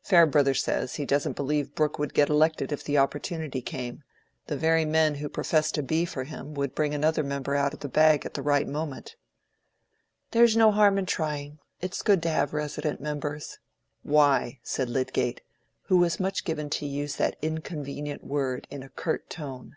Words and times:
"Farebrother 0.00 0.54
says, 0.54 0.94
he 0.94 1.04
doesn't 1.04 1.36
believe 1.36 1.74
Brooke 1.74 1.98
would 1.98 2.14
get 2.14 2.30
elected 2.30 2.72
if 2.72 2.82
the 2.82 2.96
opportunity 2.96 3.60
came: 3.60 4.04
the 4.46 4.56
very 4.56 4.86
men 4.86 5.16
who 5.16 5.28
profess 5.28 5.70
to 5.72 5.82
be 5.82 6.06
for 6.06 6.24
him 6.24 6.54
would 6.54 6.74
bring 6.74 6.94
another 6.94 7.22
member 7.22 7.54
out 7.54 7.74
of 7.74 7.80
the 7.80 7.88
bag 7.90 8.24
at 8.24 8.32
the 8.32 8.40
right 8.40 8.66
moment." 8.66 9.16
"There's 10.30 10.56
no 10.56 10.72
harm 10.72 10.96
in 10.96 11.04
trying. 11.04 11.58
It's 11.82 12.00
good 12.00 12.22
to 12.22 12.30
have 12.30 12.54
resident 12.54 13.02
members." 13.02 13.58
"Why?" 14.02 14.60
said 14.62 14.88
Lydgate, 14.88 15.42
who 15.82 15.98
was 15.98 16.18
much 16.18 16.46
given 16.46 16.70
to 16.70 16.86
use 16.86 17.16
that 17.16 17.36
inconvenient 17.42 18.24
word 18.24 18.66
in 18.70 18.82
a 18.82 18.88
curt 18.88 19.28
tone. 19.28 19.76